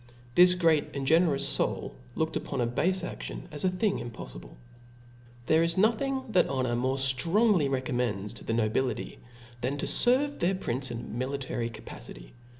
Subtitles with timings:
[0.33, 4.55] This great and generous foul looked upon a bafe adion as a thing impofllble.
[5.45, 9.19] There is nothing that honor more ftrongly re commends to the nobility,
[9.61, 12.33] than to ferve their prince in a niilitary capacity.